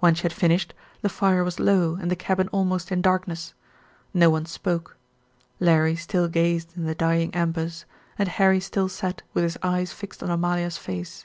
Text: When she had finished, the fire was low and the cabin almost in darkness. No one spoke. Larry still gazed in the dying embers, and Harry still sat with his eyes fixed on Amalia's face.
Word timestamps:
When 0.00 0.14
she 0.14 0.24
had 0.24 0.34
finished, 0.34 0.74
the 1.00 1.08
fire 1.08 1.42
was 1.42 1.58
low 1.58 1.94
and 1.94 2.10
the 2.10 2.14
cabin 2.14 2.48
almost 2.52 2.92
in 2.92 3.00
darkness. 3.00 3.54
No 4.12 4.28
one 4.28 4.44
spoke. 4.44 4.98
Larry 5.60 5.96
still 5.96 6.28
gazed 6.28 6.76
in 6.76 6.84
the 6.84 6.94
dying 6.94 7.34
embers, 7.34 7.86
and 8.18 8.28
Harry 8.28 8.60
still 8.60 8.90
sat 8.90 9.22
with 9.32 9.44
his 9.44 9.56
eyes 9.62 9.90
fixed 9.90 10.22
on 10.22 10.28
Amalia's 10.28 10.76
face. 10.76 11.24